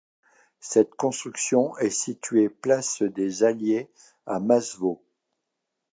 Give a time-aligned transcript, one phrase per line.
[0.61, 3.87] Cette construction est située place des Alliés
[4.25, 5.03] à Masevaux.